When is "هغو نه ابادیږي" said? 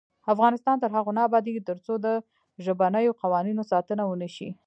0.95-1.61